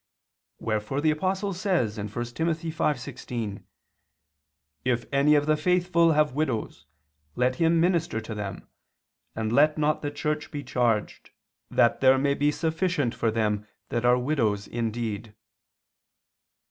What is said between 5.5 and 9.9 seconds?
faithful have widows, let him minister to them, and let